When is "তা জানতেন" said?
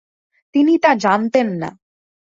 0.77-1.47